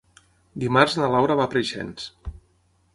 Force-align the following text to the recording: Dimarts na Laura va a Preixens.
Dimarts 0.63 0.97
na 1.01 1.11
Laura 1.17 1.37
va 1.43 1.47
a 1.49 1.53
Preixens. 1.55 2.11